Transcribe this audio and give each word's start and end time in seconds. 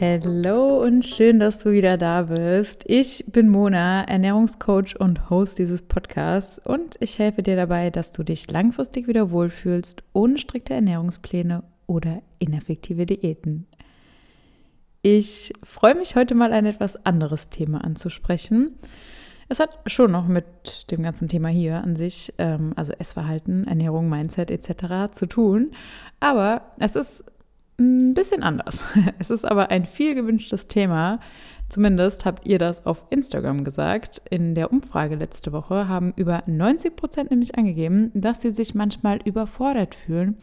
Hallo 0.00 0.82
und 0.82 1.04
schön, 1.04 1.40
dass 1.40 1.58
du 1.58 1.72
wieder 1.72 1.98
da 1.98 2.22
bist. 2.22 2.84
Ich 2.86 3.26
bin 3.26 3.50
Mona, 3.50 4.02
Ernährungscoach 4.04 4.98
und 4.98 5.28
Host 5.28 5.58
dieses 5.58 5.82
Podcasts 5.82 6.58
und 6.58 6.96
ich 7.00 7.18
helfe 7.18 7.42
dir 7.42 7.54
dabei, 7.54 7.90
dass 7.90 8.10
du 8.10 8.22
dich 8.22 8.50
langfristig 8.50 9.08
wieder 9.08 9.30
wohlfühlst, 9.30 10.02
ohne 10.14 10.38
strikte 10.38 10.72
Ernährungspläne 10.72 11.64
oder 11.86 12.22
ineffektive 12.38 13.04
Diäten. 13.04 13.66
Ich 15.02 15.52
freue 15.62 15.94
mich 15.94 16.16
heute 16.16 16.34
mal 16.34 16.54
ein 16.54 16.64
etwas 16.64 17.04
anderes 17.04 17.50
Thema 17.50 17.84
anzusprechen. 17.84 18.78
Es 19.50 19.60
hat 19.60 19.80
schon 19.84 20.12
noch 20.12 20.26
mit 20.26 20.90
dem 20.90 21.02
ganzen 21.02 21.28
Thema 21.28 21.48
hier 21.48 21.84
an 21.84 21.94
sich, 21.94 22.32
ähm, 22.38 22.72
also 22.74 22.94
Essverhalten, 22.94 23.66
Ernährung, 23.66 24.08
Mindset 24.08 24.50
etc. 24.50 25.12
zu 25.12 25.26
tun, 25.26 25.72
aber 26.20 26.62
es 26.78 26.96
ist 26.96 27.22
ein 27.80 28.14
bisschen 28.14 28.42
anders. 28.42 28.84
Es 29.18 29.30
ist 29.30 29.44
aber 29.44 29.70
ein 29.70 29.86
viel 29.86 30.14
gewünschtes 30.14 30.68
Thema. 30.68 31.18
Zumindest 31.68 32.24
habt 32.24 32.46
ihr 32.46 32.58
das 32.58 32.84
auf 32.84 33.04
Instagram 33.10 33.64
gesagt. 33.64 34.22
In 34.30 34.54
der 34.54 34.72
Umfrage 34.72 35.14
letzte 35.14 35.52
Woche 35.52 35.88
haben 35.88 36.12
über 36.16 36.42
90 36.46 36.96
Prozent 36.96 37.30
nämlich 37.30 37.56
angegeben, 37.56 38.10
dass 38.14 38.42
sie 38.42 38.50
sich 38.50 38.74
manchmal 38.74 39.20
überfordert 39.24 39.94
fühlen. 39.94 40.36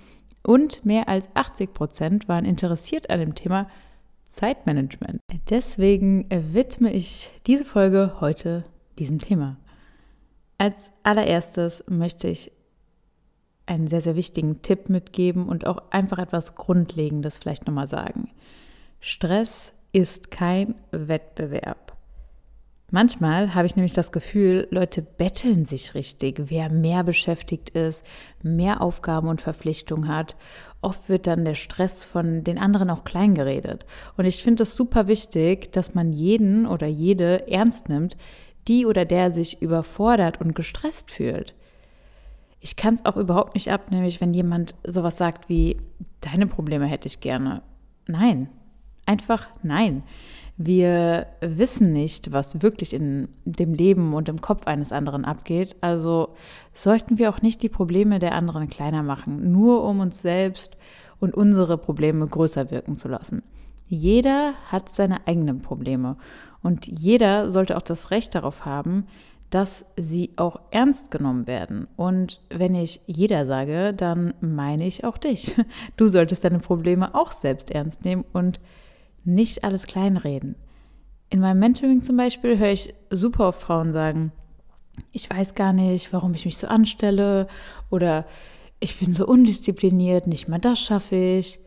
Und 0.43 0.85
mehr 0.85 1.09
als 1.09 1.27
80 1.33 1.73
Prozent 1.73 2.29
waren 2.29 2.45
interessiert 2.45 3.09
an 3.09 3.19
dem 3.19 3.35
Thema 3.35 3.69
Zeitmanagement. 4.25 5.19
Deswegen 5.49 6.25
widme 6.29 6.91
ich 6.93 7.31
diese 7.45 7.65
Folge 7.65 8.13
heute 8.19 8.63
diesem 8.97 9.19
Thema. 9.19 9.57
Als 10.57 10.91
allererstes 11.03 11.83
möchte 11.87 12.27
ich 12.27 12.51
einen 13.67 13.87
sehr, 13.87 14.01
sehr 14.01 14.15
wichtigen 14.15 14.61
Tipp 14.61 14.89
mitgeben 14.89 15.47
und 15.47 15.67
auch 15.67 15.83
einfach 15.91 16.17
etwas 16.17 16.55
Grundlegendes 16.55 17.37
vielleicht 17.37 17.67
nochmal 17.67 17.87
sagen. 17.87 18.29
Stress 18.99 19.73
ist 19.93 20.31
kein 20.31 20.75
Wettbewerb. 20.91 21.87
Manchmal 22.89 23.53
habe 23.53 23.65
ich 23.65 23.75
nämlich 23.75 23.91
das 23.91 24.13
Gefühl, 24.13 24.65
Leute 24.71 25.01
betteln 25.01 25.65
sich 25.65 25.93
richtig, 25.93 26.43
wer 26.45 26.69
mehr 26.69 27.03
beschäftigt 27.03 27.71
ist, 27.71 28.05
mehr 28.41 28.79
Aufgaben 28.81 29.27
und 29.27 29.41
Verpflichtungen 29.41 30.07
hat. 30.07 30.37
Oft 30.81 31.09
wird 31.09 31.27
dann 31.27 31.43
der 31.43 31.55
Stress 31.55 32.05
von 32.05 32.45
den 32.45 32.57
anderen 32.57 32.89
auch 32.89 33.03
klein 33.03 33.35
geredet. 33.35 33.85
Und 34.15 34.23
ich 34.23 34.41
finde 34.41 34.63
es 34.63 34.77
super 34.77 35.09
wichtig, 35.09 35.73
dass 35.73 35.95
man 35.95 36.13
jeden 36.13 36.65
oder 36.65 36.87
jede 36.87 37.51
ernst 37.51 37.89
nimmt, 37.89 38.15
die 38.69 38.85
oder 38.85 39.03
der 39.03 39.33
sich 39.33 39.61
überfordert 39.61 40.39
und 40.39 40.55
gestresst 40.55 41.11
fühlt 41.11 41.55
ich 42.67 42.75
kann 42.75 42.95
es 42.95 43.05
auch 43.05 43.15
überhaupt 43.15 43.53
nicht 43.53 43.71
ab, 43.71 43.91
nämlich 43.91 44.19
wenn 44.19 44.33
jemand 44.33 44.75
sowas 44.85 45.15
sagt 45.17 45.47
wie, 45.47 45.77
deine 46.19 46.47
Probleme 46.47 46.85
hätte 46.85 47.07
ich 47.07 47.21
gerne. 47.21 47.61
Nein, 48.07 48.49
einfach 49.05 49.47
nein. 49.63 50.03
Wir 50.57 51.27
wissen 51.39 51.93
nicht, 51.93 52.33
was 52.33 52.61
wirklich 52.61 52.93
in 52.93 53.29
dem 53.45 53.73
Leben 53.73 54.13
und 54.13 54.27
im 54.27 54.41
Kopf 54.41 54.67
eines 54.67 54.91
anderen 54.91 55.23
abgeht. 55.23 55.77
Also 55.79 56.35
sollten 56.73 57.17
wir 57.17 57.29
auch 57.29 57.41
nicht 57.41 57.63
die 57.63 57.69
Probleme 57.69 58.19
der 58.19 58.35
anderen 58.35 58.67
kleiner 58.67 59.01
machen, 59.01 59.49
nur 59.49 59.85
um 59.85 60.01
uns 60.01 60.21
selbst 60.21 60.75
und 61.21 61.35
unsere 61.35 61.77
Probleme 61.77 62.27
größer 62.27 62.69
wirken 62.69 62.97
zu 62.97 63.07
lassen. 63.07 63.43
Jeder 63.87 64.55
hat 64.65 64.89
seine 64.89 65.25
eigenen 65.25 65.61
Probleme 65.61 66.17
und 66.61 66.85
jeder 66.85 67.49
sollte 67.49 67.77
auch 67.77 67.81
das 67.81 68.11
Recht 68.11 68.35
darauf 68.35 68.65
haben, 68.65 69.05
dass 69.49 69.85
sie 69.95 70.31
auch 70.35 70.59
ernst 70.71 71.09
genommen 71.09 71.47
werden. 71.47 71.87
Und 71.95 72.41
wenn 72.49 72.75
ich 72.75 73.01
jeder 73.05 73.45
sage, 73.45 73.93
dann 73.93 74.33
meine 74.41 74.85
ich 74.85 75.03
auch 75.03 75.17
dich. 75.17 75.55
Du 75.95 76.07
solltest 76.07 76.43
deine 76.43 76.59
Probleme 76.59 77.15
auch 77.15 77.31
selbst 77.31 77.71
ernst 77.71 78.03
nehmen 78.03 78.25
und 78.33 78.59
nicht 79.23 79.63
alles 79.63 79.85
kleinreden. 79.85 80.55
In 81.29 81.39
meinem 81.39 81.59
Mentoring 81.59 82.01
zum 82.01 82.17
Beispiel 82.17 82.57
höre 82.57 82.71
ich 82.71 82.93
super 83.09 83.49
oft 83.49 83.61
Frauen 83.61 83.91
sagen, 83.91 84.31
ich 85.11 85.29
weiß 85.29 85.55
gar 85.55 85.73
nicht, 85.73 86.11
warum 86.13 86.33
ich 86.33 86.45
mich 86.45 86.57
so 86.57 86.67
anstelle 86.67 87.47
oder 87.89 88.25
ich 88.79 88.99
bin 88.99 89.13
so 89.13 89.25
undiszipliniert, 89.25 90.27
nicht 90.27 90.47
mal 90.47 90.59
das 90.59 90.79
schaffe 90.79 91.15
ich. 91.15 91.59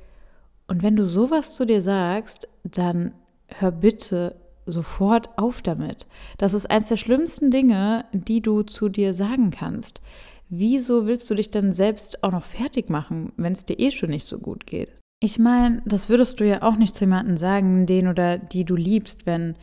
Und 0.67 0.83
wenn 0.83 0.97
du 0.97 1.07
sowas 1.07 1.57
zu 1.57 1.67
dir 1.67 1.83
sagst, 1.83 2.49
dann 2.63 3.13
hör 3.49 3.73
bitte 3.73 4.37
sofort 4.71 5.31
auf 5.37 5.63
damit. 5.63 6.07
Das 6.39 6.55
ist 6.55 6.71
eines 6.71 6.89
der 6.89 6.97
schlimmsten 6.97 7.51
Dinge, 7.51 8.05
die 8.13 8.41
du 8.41 8.63
zu 8.63 8.89
dir 8.89 9.15
sagen 9.15 9.51
kannst. 9.51 10.01
Wieso 10.49 11.07
willst 11.07 11.31
du 11.31 11.35
dich 11.35 11.51
dann 11.51 11.73
selbst 11.73 12.25
auch 12.25 12.33
noch 12.33 12.45
fertig 12.45 12.91
machen, 12.91 13.33
wenn 13.37 13.53
es 13.53 13.65
dir 13.65 13.79
eh 13.79 13.91
schon 13.91 14.11
nicht 14.11 14.27
so 14.27 14.39
gut 14.39 14.67
geht? 14.67 14.89
Ich 15.21 15.39
meine, 15.39 15.83
das 15.85 16.09
würdest 16.09 16.41
du 16.41 16.47
ja 16.47 16.63
auch 16.63 16.77
nicht 16.77 16.97
zu 16.97 17.05
jemandem 17.05 17.37
sagen, 17.37 17.87
den 17.87 18.09
oder 18.09 18.39
die 18.39 18.65
du 18.65 18.75
liebst, 18.75 19.27
wenn 19.27 19.55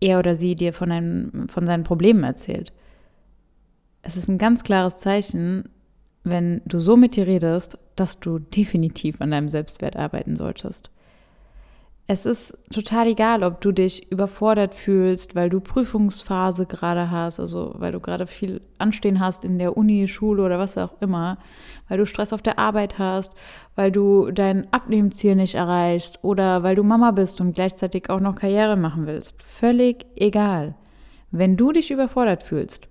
er 0.00 0.18
oder 0.18 0.34
sie 0.34 0.56
dir 0.56 0.72
von, 0.72 0.90
einem, 0.90 1.48
von 1.48 1.66
seinen 1.66 1.84
Problemen 1.84 2.24
erzählt. 2.24 2.72
Es 4.02 4.16
ist 4.16 4.28
ein 4.28 4.38
ganz 4.38 4.64
klares 4.64 4.98
Zeichen, 4.98 5.68
wenn 6.24 6.60
du 6.64 6.80
so 6.80 6.96
mit 6.96 7.14
dir 7.14 7.26
redest, 7.26 7.78
dass 7.94 8.18
du 8.18 8.38
definitiv 8.38 9.20
an 9.20 9.30
deinem 9.30 9.48
Selbstwert 9.48 9.96
arbeiten 9.96 10.34
solltest. 10.34 10.90
Es 12.08 12.26
ist 12.26 12.58
total 12.72 13.06
egal, 13.06 13.44
ob 13.44 13.60
du 13.60 13.70
dich 13.70 14.10
überfordert 14.10 14.74
fühlst, 14.74 15.36
weil 15.36 15.48
du 15.48 15.60
Prüfungsphase 15.60 16.66
gerade 16.66 17.10
hast, 17.10 17.38
also 17.38 17.74
weil 17.78 17.92
du 17.92 18.00
gerade 18.00 18.26
viel 18.26 18.60
Anstehen 18.78 19.20
hast 19.20 19.44
in 19.44 19.58
der 19.58 19.76
Uni, 19.76 20.08
Schule 20.08 20.42
oder 20.42 20.58
was 20.58 20.76
auch 20.76 21.00
immer, 21.00 21.38
weil 21.88 21.98
du 21.98 22.06
Stress 22.06 22.32
auf 22.32 22.42
der 22.42 22.58
Arbeit 22.58 22.98
hast, 22.98 23.32
weil 23.76 23.92
du 23.92 24.32
dein 24.32 24.70
Abnehmziel 24.72 25.36
nicht 25.36 25.54
erreichst 25.54 26.18
oder 26.22 26.64
weil 26.64 26.74
du 26.74 26.82
Mama 26.82 27.12
bist 27.12 27.40
und 27.40 27.54
gleichzeitig 27.54 28.10
auch 28.10 28.20
noch 28.20 28.34
Karriere 28.34 28.76
machen 28.76 29.06
willst. 29.06 29.40
Völlig 29.40 30.04
egal. 30.16 30.74
Wenn 31.30 31.56
du 31.56 31.72
dich 31.72 31.90
überfordert 31.90 32.42
fühlst, 32.42 32.88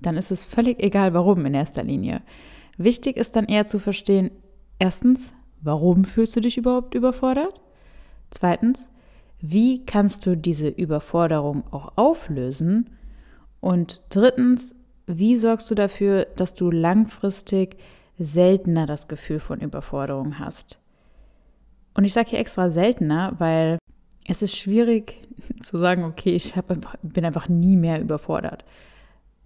dann 0.00 0.16
ist 0.16 0.30
es 0.30 0.44
völlig 0.44 0.82
egal, 0.82 1.14
warum 1.14 1.44
in 1.46 1.54
erster 1.54 1.82
Linie. 1.82 2.22
Wichtig 2.76 3.16
ist 3.16 3.36
dann 3.36 3.46
eher 3.46 3.66
zu 3.66 3.78
verstehen, 3.78 4.30
erstens, 4.78 5.32
warum 5.62 6.04
fühlst 6.04 6.36
du 6.36 6.40
dich 6.40 6.56
überhaupt 6.56 6.94
überfordert? 6.94 7.60
Zweitens, 8.30 8.88
wie 9.40 9.84
kannst 9.84 10.26
du 10.26 10.36
diese 10.36 10.68
Überforderung 10.68 11.64
auch 11.70 11.92
auflösen? 11.96 12.90
Und 13.60 14.02
drittens, 14.10 14.74
wie 15.06 15.36
sorgst 15.36 15.70
du 15.70 15.74
dafür, 15.74 16.26
dass 16.36 16.54
du 16.54 16.70
langfristig 16.70 17.76
seltener 18.18 18.86
das 18.86 19.08
Gefühl 19.08 19.40
von 19.40 19.60
Überforderung 19.60 20.38
hast? 20.38 20.78
Und 21.94 22.04
ich 22.04 22.12
sage 22.12 22.30
hier 22.30 22.38
extra 22.38 22.70
seltener, 22.70 23.34
weil 23.38 23.78
es 24.26 24.42
ist 24.42 24.56
schwierig 24.56 25.20
zu 25.62 25.78
sagen, 25.78 26.04
okay, 26.04 26.34
ich 26.34 26.56
hab, 26.56 26.68
bin 27.02 27.24
einfach 27.24 27.48
nie 27.48 27.76
mehr 27.76 28.00
überfordert. 28.00 28.64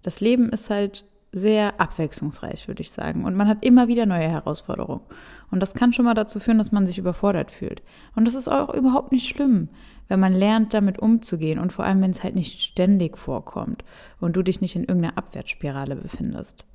Das 0.03 0.19
Leben 0.19 0.49
ist 0.49 0.69
halt 0.69 1.05
sehr 1.31 1.79
abwechslungsreich, 1.81 2.67
würde 2.67 2.81
ich 2.81 2.91
sagen. 2.91 3.25
Und 3.25 3.35
man 3.35 3.47
hat 3.47 3.65
immer 3.65 3.87
wieder 3.87 4.05
neue 4.05 4.27
Herausforderungen. 4.29 5.01
Und 5.51 5.59
das 5.59 5.73
kann 5.73 5.93
schon 5.93 6.05
mal 6.05 6.13
dazu 6.13 6.39
führen, 6.39 6.57
dass 6.57 6.71
man 6.71 6.85
sich 6.85 6.97
überfordert 6.97 7.51
fühlt. 7.51 7.81
Und 8.15 8.25
das 8.25 8.35
ist 8.35 8.47
auch 8.47 8.73
überhaupt 8.73 9.11
nicht 9.11 9.27
schlimm, 9.27 9.69
wenn 10.07 10.19
man 10.19 10.33
lernt, 10.33 10.73
damit 10.73 10.99
umzugehen 10.99 11.59
und 11.59 11.71
vor 11.71 11.85
allem, 11.85 12.01
wenn 12.01 12.11
es 12.11 12.23
halt 12.23 12.35
nicht 12.35 12.61
ständig 12.61 13.17
vorkommt 13.17 13.83
und 14.19 14.35
du 14.35 14.43
dich 14.43 14.61
nicht 14.61 14.75
in 14.75 14.83
irgendeiner 14.83 15.17
Abwärtsspirale 15.17 15.95
befindest. 15.95 16.65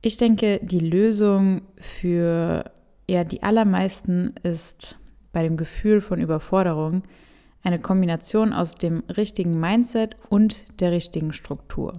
Ich 0.00 0.16
denke, 0.16 0.60
die 0.62 0.80
Lösung 0.80 1.62
für 1.76 2.64
ja, 3.08 3.24
die 3.24 3.42
allermeisten 3.42 4.34
ist 4.42 4.98
bei 5.32 5.42
dem 5.42 5.56
Gefühl 5.56 6.00
von 6.00 6.20
Überforderung 6.20 7.02
eine 7.62 7.78
Kombination 7.78 8.52
aus 8.52 8.74
dem 8.74 9.02
richtigen 9.16 9.58
Mindset 9.58 10.16
und 10.28 10.80
der 10.80 10.92
richtigen 10.92 11.32
Struktur. 11.32 11.98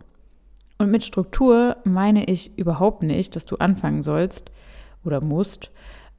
Und 0.77 0.91
mit 0.91 1.03
Struktur 1.03 1.77
meine 1.85 2.25
ich 2.25 2.57
überhaupt 2.57 3.03
nicht, 3.03 3.35
dass 3.35 3.45
du 3.45 3.57
anfangen 3.57 4.01
sollst 4.01 4.51
oder 5.03 5.21
musst, 5.21 5.71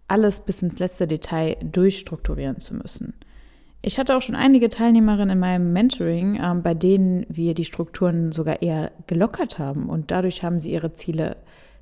alles 0.08 0.40
bis 0.40 0.62
ins 0.62 0.78
letzte 0.78 1.06
Detail 1.06 1.56
durchstrukturieren 1.62 2.60
zu 2.60 2.74
müssen. 2.74 3.14
Ich 3.86 3.98
hatte 3.98 4.16
auch 4.16 4.22
schon 4.22 4.34
einige 4.34 4.70
Teilnehmerinnen 4.70 5.30
in 5.30 5.38
meinem 5.38 5.72
Mentoring, 5.74 6.36
äh, 6.36 6.54
bei 6.54 6.72
denen 6.72 7.26
wir 7.28 7.52
die 7.52 7.66
Strukturen 7.66 8.32
sogar 8.32 8.62
eher 8.62 8.92
gelockert 9.06 9.58
haben 9.58 9.90
und 9.90 10.10
dadurch 10.10 10.42
haben 10.42 10.58
sie 10.58 10.72
ihre 10.72 10.94
Ziele 10.94 11.36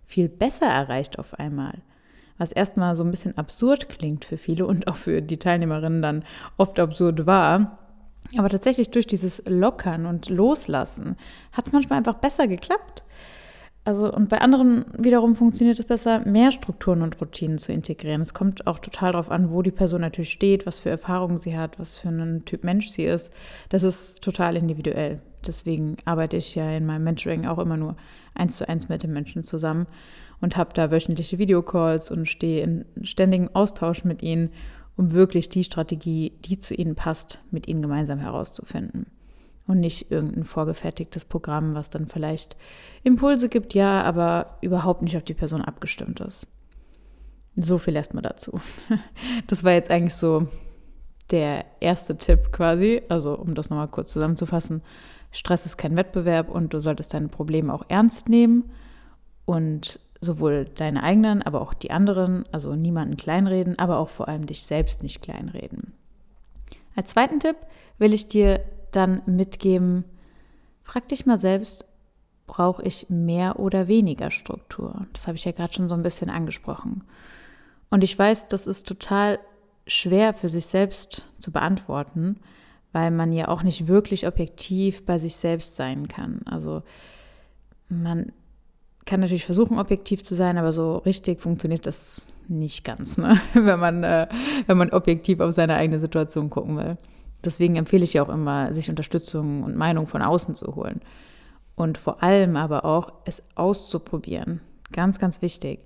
viel 0.04 0.28
besser 0.28 0.66
erreicht 0.66 1.20
auf 1.20 1.38
einmal. 1.38 1.75
Was 2.38 2.50
erstmal 2.50 2.96
so 2.96 3.04
ein 3.04 3.12
bisschen 3.12 3.38
absurd 3.38 3.88
klingt 3.88 4.25
für 4.25 4.37
viele 4.37 4.66
und 4.66 4.88
auch 4.88 4.96
für 4.96 5.22
die 5.22 5.38
Teilnehmerinnen 5.38 6.02
dann 6.02 6.25
oft 6.56 6.81
absurd 6.81 7.25
war. 7.25 7.78
Aber 8.37 8.49
tatsächlich 8.49 8.90
durch 8.90 9.06
dieses 9.06 9.43
Lockern 9.46 10.06
und 10.06 10.28
Loslassen 10.28 11.16
hat 11.52 11.66
es 11.66 11.72
manchmal 11.72 11.99
einfach 11.99 12.14
besser 12.14 12.49
geklappt. 12.49 13.04
Also, 13.84 14.12
und 14.12 14.29
bei 14.29 14.40
anderen 14.40 14.84
wiederum 14.96 15.34
funktioniert 15.34 15.79
es 15.79 15.87
besser, 15.87 16.20
mehr 16.20 16.52
Strukturen 16.52 17.02
und 17.02 17.20
Routinen 17.20 17.58
zu 17.58 17.73
integrieren. 17.73 18.20
Es 18.20 18.32
kommt 18.32 18.69
auch 18.69 18.79
total 18.79 19.12
darauf 19.12 19.31
an, 19.31 19.50
wo 19.50 19.62
die 19.62 19.73
Person 19.73 20.02
natürlich 20.02 20.31
steht, 20.31 20.67
was 20.67 20.79
für 20.79 20.90
Erfahrungen 20.90 21.37
sie 21.37 21.58
hat, 21.58 21.81
was 21.81 21.99
für 21.99 22.08
ein 22.08 22.44
Typ 22.44 22.62
Mensch 22.62 22.90
sie 22.90 23.05
ist. 23.05 23.32
Das 23.70 23.82
ist 23.82 24.23
total 24.23 24.56
individuell. 24.56 25.20
Deswegen 25.44 25.96
arbeite 26.05 26.37
ich 26.37 26.55
ja 26.55 26.70
in 26.70 26.87
meinem 26.87 27.02
Mentoring 27.02 27.46
auch 27.46 27.58
immer 27.58 27.76
nur 27.76 27.96
eins 28.34 28.56
zu 28.56 28.69
eins 28.69 28.88
mit 28.88 29.02
den 29.02 29.12
Menschen 29.12 29.43
zusammen 29.43 29.87
und 30.40 30.56
habe 30.56 30.70
da 30.75 30.93
wöchentliche 30.93 31.40
Videocalls 31.40 32.12
und 32.12 32.26
stehe 32.26 32.62
in 32.62 32.85
ständigem 33.02 33.50
Austausch 33.52 34.05
mit 34.05 34.23
ihnen 34.23 34.50
um 34.96 35.12
wirklich 35.12 35.49
die 35.49 35.64
Strategie, 35.64 36.32
die 36.44 36.58
zu 36.58 36.75
ihnen 36.75 36.94
passt, 36.94 37.40
mit 37.50 37.69
ihnen 37.69 37.82
gemeinsam 37.82 38.19
herauszufinden. 38.19 39.06
Und 39.67 39.79
nicht 39.81 40.11
irgendein 40.11 40.44
vorgefertigtes 40.44 41.25
Programm, 41.25 41.75
was 41.75 41.88
dann 41.88 42.06
vielleicht 42.06 42.56
Impulse 43.05 43.49
gibt, 43.49 43.75
ja, 43.75 44.03
aber 44.03 44.59
überhaupt 44.61 45.03
nicht 45.03 45.17
auf 45.17 45.23
die 45.23 45.35
Person 45.35 45.62
abgestimmt 45.62 46.20
ist. 46.20 46.47
So 47.55 47.79
viel 47.79 47.97
erstmal 47.97 48.23
dazu. 48.23 48.61
Das 49.47 49.62
war 49.62 49.73
jetzt 49.73 49.91
eigentlich 49.91 50.14
so 50.14 50.49
der 51.31 51.64
erste 51.81 52.17
Tipp 52.17 52.50
quasi. 52.53 53.03
Also, 53.09 53.38
um 53.38 53.55
das 53.55 53.70
nochmal 53.70 53.88
kurz 53.88 54.12
zusammenzufassen: 54.12 54.82
Stress 55.31 55.67
ist 55.67 55.76
kein 55.76 55.97
Wettbewerb 55.97 56.50
und 56.50 56.75
du 56.75 56.81
solltest 56.81 57.14
deine 57.14 57.29
Probleme 57.29 57.73
auch 57.73 57.85
ernst 57.88 58.29
nehmen 58.29 58.70
und 59.44 60.00
sowohl 60.20 60.67
deine 60.67 61.03
eigenen, 61.03 61.43
aber 61.43 61.61
auch 61.61 61.75
die 61.75 61.91
anderen, 61.91 62.44
also 62.53 62.75
niemanden 62.76 63.17
kleinreden, 63.17 63.79
aber 63.79 63.99
auch 63.99 64.09
vor 64.09 64.29
allem 64.29 64.47
dich 64.47 64.62
selbst 64.64 65.03
nicht 65.03 65.20
kleinreden. 65.20 65.94
Als 66.94 67.11
zweiten 67.11 67.41
Tipp 67.41 67.56
will 67.99 68.12
ich 68.12 68.29
dir 68.29 68.61
dann 68.92 69.22
mitgeben, 69.26 70.04
frag 70.82 71.08
dich 71.08 71.26
mal 71.26 71.38
selbst, 71.38 71.84
brauche 72.46 72.82
ich 72.82 73.06
mehr 73.08 73.58
oder 73.58 73.88
weniger 73.88 74.30
Struktur? 74.30 75.06
Das 75.12 75.26
habe 75.26 75.36
ich 75.36 75.44
ja 75.44 75.52
gerade 75.52 75.72
schon 75.72 75.88
so 75.88 75.94
ein 75.94 76.02
bisschen 76.02 76.30
angesprochen. 76.30 77.04
Und 77.90 78.04
ich 78.04 78.18
weiß, 78.18 78.48
das 78.48 78.66
ist 78.66 78.86
total 78.86 79.38
schwer 79.86 80.34
für 80.34 80.48
sich 80.48 80.66
selbst 80.66 81.26
zu 81.38 81.50
beantworten, 81.50 82.36
weil 82.92 83.10
man 83.10 83.32
ja 83.32 83.48
auch 83.48 83.62
nicht 83.62 83.88
wirklich 83.88 84.26
objektiv 84.26 85.04
bei 85.04 85.18
sich 85.18 85.36
selbst 85.36 85.76
sein 85.76 86.08
kann. 86.08 86.42
Also 86.44 86.82
man 87.88 88.32
kann 89.04 89.20
natürlich 89.20 89.44
versuchen, 89.44 89.78
objektiv 89.78 90.22
zu 90.22 90.34
sein, 90.34 90.58
aber 90.58 90.72
so 90.72 90.98
richtig 90.98 91.40
funktioniert 91.40 91.86
das 91.86 92.26
nicht 92.48 92.84
ganz, 92.84 93.18
ne? 93.18 93.40
wenn, 93.54 93.80
man, 93.80 94.04
äh, 94.04 94.28
wenn 94.66 94.78
man 94.78 94.90
objektiv 94.90 95.40
auf 95.40 95.52
seine 95.52 95.74
eigene 95.74 95.98
Situation 95.98 96.50
gucken 96.50 96.76
will. 96.76 96.96
Deswegen 97.44 97.76
empfehle 97.76 98.04
ich 98.04 98.14
ja 98.14 98.22
auch 98.22 98.28
immer, 98.28 98.72
sich 98.72 98.90
Unterstützung 98.90 99.62
und 99.62 99.76
Meinung 99.76 100.06
von 100.06 100.22
außen 100.22 100.54
zu 100.54 100.74
holen. 100.76 101.00
Und 101.74 101.98
vor 101.98 102.22
allem 102.22 102.56
aber 102.56 102.84
auch, 102.84 103.12
es 103.24 103.42
auszuprobieren. 103.54 104.60
Ganz, 104.92 105.18
ganz 105.18 105.42
wichtig. 105.42 105.80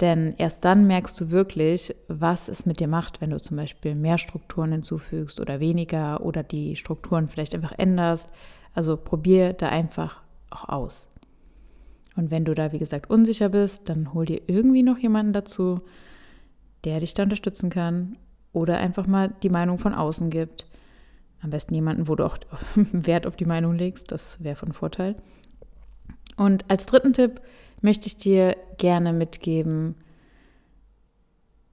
Denn 0.00 0.34
erst 0.38 0.64
dann 0.64 0.86
merkst 0.86 1.20
du 1.20 1.30
wirklich, 1.30 1.94
was 2.08 2.48
es 2.48 2.64
mit 2.64 2.80
dir 2.80 2.88
macht, 2.88 3.20
wenn 3.20 3.30
du 3.30 3.40
zum 3.40 3.56
Beispiel 3.56 3.94
mehr 3.94 4.18
Strukturen 4.18 4.72
hinzufügst 4.72 5.40
oder 5.40 5.60
weniger 5.60 6.22
oder 6.22 6.42
die 6.42 6.76
Strukturen 6.76 7.28
vielleicht 7.28 7.54
einfach 7.54 7.78
änderst. 7.78 8.30
Also 8.74 8.96
probier 8.96 9.52
da 9.52 9.68
einfach 9.68 10.22
auch 10.48 10.68
aus. 10.68 11.08
Und 12.16 12.30
wenn 12.30 12.44
du 12.44 12.54
da, 12.54 12.72
wie 12.72 12.78
gesagt, 12.78 13.10
unsicher 13.10 13.50
bist, 13.50 13.88
dann 13.88 14.14
hol 14.14 14.26
dir 14.26 14.40
irgendwie 14.46 14.82
noch 14.82 14.98
jemanden 14.98 15.32
dazu, 15.32 15.80
der 16.84 17.00
dich 17.00 17.14
da 17.14 17.22
unterstützen 17.22 17.70
kann 17.70 18.16
oder 18.52 18.78
einfach 18.78 19.06
mal 19.06 19.32
die 19.42 19.50
Meinung 19.50 19.78
von 19.78 19.94
außen 19.94 20.30
gibt. 20.30 20.66
Am 21.42 21.50
besten 21.50 21.74
jemanden, 21.74 22.08
wo 22.08 22.14
du 22.14 22.24
auch 22.24 22.36
Wert 22.74 23.26
auf 23.26 23.36
die 23.36 23.46
Meinung 23.46 23.74
legst, 23.74 24.12
das 24.12 24.42
wäre 24.42 24.56
von 24.56 24.72
Vorteil. 24.72 25.16
Und 26.36 26.64
als 26.70 26.86
dritten 26.86 27.12
Tipp 27.12 27.40
möchte 27.82 28.06
ich 28.06 28.18
dir 28.18 28.56
gerne 28.78 29.12
mitgeben, 29.12 29.94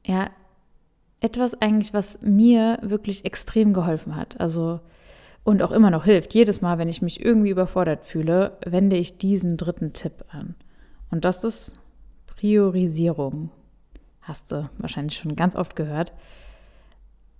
ja, 0.06 0.30
etwas 1.19 1.62
eigentlich, 1.62 1.94
was 1.94 2.22
mir 2.22 2.80
wirklich 2.81 3.25
extrem 3.25 3.74
geholfen 3.74 4.16
hat. 4.16 4.40
Also 4.40 4.80
und 5.48 5.62
auch 5.62 5.72
immer 5.72 5.90
noch 5.90 6.04
hilft. 6.04 6.34
Jedes 6.34 6.60
Mal, 6.60 6.78
wenn 6.78 6.90
ich 6.90 7.02
mich 7.02 7.24
irgendwie 7.24 7.52
überfordert 7.52 8.04
fühle, 8.04 8.58
wende 8.66 8.98
ich 8.98 9.18
diesen 9.18 9.56
dritten 9.56 9.94
Tipp 9.94 10.25
an. 10.28 10.56
Und 11.10 11.24
das 11.24 11.46
ist 11.46 11.80
Priorisierung. 12.25 13.50
Hast 14.22 14.52
du 14.52 14.70
wahrscheinlich 14.78 15.18
schon 15.18 15.38
ganz 15.38 15.56
oft 15.56 15.78
gehört. 15.78 16.12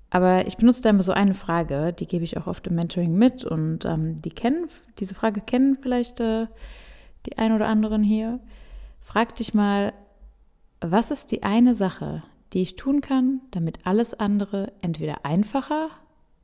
Aber 0.10 0.48
ich 0.48 0.58
benutze 0.58 0.82
da 0.82 0.90
immer 0.90 1.04
so 1.04 1.12
eine 1.12 1.34
Frage, 1.34 1.94
die 1.94 2.08
gebe 2.08 2.24
ich 2.24 2.38
auch 2.38 2.48
oft 2.48 2.66
im 2.68 2.76
Mentoring 2.76 3.14
mit 3.14 3.44
und 3.44 3.86
ähm, 3.86 4.22
die 4.22 4.30
kennen, 4.30 4.70
diese 5.00 5.16
Frage 5.16 5.42
kennen 5.42 5.78
vielleicht 5.82 6.20
äh, 6.20 6.48
die 7.26 7.38
ein 7.38 7.52
oder 7.52 7.68
anderen 7.68 8.04
hier. 8.04 8.40
Frag 9.02 9.36
dich 9.36 9.54
mal, 9.54 9.94
was 10.80 11.12
ist 11.12 11.32
die 11.32 11.44
eine 11.44 11.76
Sache, 11.76 12.24
die 12.54 12.62
ich 12.62 12.76
tun 12.76 13.02
kann, 13.02 13.42
damit 13.52 13.86
alles 13.86 14.14
andere 14.14 14.72
entweder 14.82 15.26
einfacher 15.26 15.90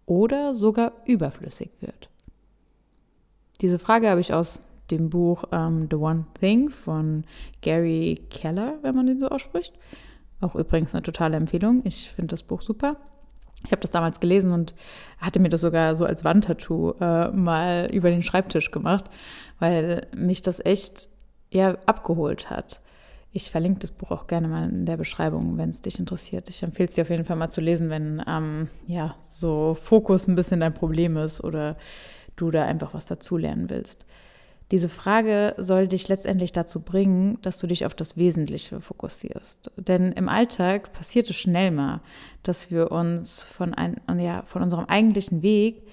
oder 0.06 0.56
sogar 0.56 0.92
überflüssig 1.06 1.72
wird? 1.80 2.10
Diese 3.62 3.80
Frage 3.80 4.10
habe 4.10 4.20
ich 4.20 4.34
aus 4.34 4.62
dem 4.92 5.10
Buch 5.10 5.46
ähm, 5.54 5.88
The 5.90 5.96
One 5.96 6.26
Thing 6.40 6.70
von 6.70 7.24
Gary 7.62 8.20
Keller, 8.30 8.80
wenn 8.82 8.96
man 8.96 9.08
den 9.08 9.20
so 9.20 9.30
ausspricht. 9.30 9.74
Auch 10.42 10.56
übrigens 10.56 10.94
eine 10.94 11.04
totale 11.04 11.38
Empfehlung. 11.38 11.82
Ich 11.86 12.12
finde 12.12 12.28
das 12.28 12.44
Buch 12.44 12.62
super. 12.62 12.98
Ich 13.66 13.72
habe 13.72 13.82
das 13.82 13.92
damals 13.92 14.20
gelesen 14.20 14.52
und 14.52 14.76
hatte 15.20 15.40
mir 15.40 15.50
das 15.50 15.62
sogar 15.62 15.96
so 15.96 16.06
als 16.06 16.24
Wandtattoo 16.24 16.92
äh, 17.00 17.30
mal 17.32 17.88
über 17.92 18.10
den 18.10 18.24
Schreibtisch 18.24 18.72
gemacht, 18.72 19.06
weil 19.60 20.08
mich 20.16 20.42
das 20.42 20.64
echt 20.64 21.10
ja 21.52 21.78
abgeholt 21.86 22.50
hat. 22.50 22.82
Ich 23.32 23.50
verlinke 23.50 23.80
das 23.80 23.92
Buch 23.92 24.12
auch 24.12 24.28
gerne 24.28 24.48
mal 24.48 24.70
in 24.70 24.86
der 24.86 24.98
Beschreibung, 24.98 25.58
wenn 25.58 25.70
es 25.70 25.82
dich 25.82 25.98
interessiert. 25.98 26.50
Ich 26.50 26.62
empfehle 26.62 26.88
es 26.88 26.96
dir 26.96 27.02
auf 27.02 27.10
jeden 27.10 27.26
Fall 27.26 27.36
mal 27.36 27.50
zu 27.50 27.62
lesen, 27.62 27.90
wenn 27.90 28.22
ähm, 28.28 28.70
ja 28.86 29.16
so 29.24 29.76
Fokus 29.82 30.28
ein 30.28 30.36
bisschen 30.36 30.60
dein 30.60 30.74
Problem 30.74 31.18
ist 31.18 31.44
oder 31.44 31.76
du 32.36 32.52
da 32.52 32.66
einfach 32.66 32.94
was 32.94 33.06
dazulernen 33.06 33.70
willst. 33.70 34.06
Diese 34.74 34.90
Frage 34.90 35.54
soll 35.60 35.88
dich 35.88 36.08
letztendlich 36.08 36.52
dazu 36.52 36.80
bringen, 36.80 37.38
dass 37.44 37.60
du 37.60 37.68
dich 37.68 37.86
auf 37.86 37.94
das 37.94 38.18
Wesentliche 38.18 38.82
fokussierst. 38.82 39.70
Denn 39.78 40.12
im 40.14 40.28
Alltag 40.28 40.94
passiert 40.94 41.30
es 41.30 41.36
schnell 41.36 41.70
mal, 41.70 42.02
dass 42.42 42.72
wir 42.72 42.92
uns 42.92 43.44
von, 43.44 43.76
ein, 43.76 44.02
ja, 44.18 44.42
von 44.48 44.64
unserem 44.64 44.86
eigentlichen 44.86 45.44
Weg, 45.44 45.84